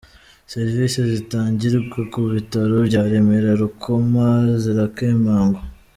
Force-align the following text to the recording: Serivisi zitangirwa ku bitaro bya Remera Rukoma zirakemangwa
Serivisi 0.53 0.99
zitangirwa 1.11 1.99
ku 2.11 2.19
bitaro 2.33 2.75
bya 2.87 3.01
Remera 3.11 3.51
Rukoma 3.61 4.27
zirakemangwa 4.61 5.59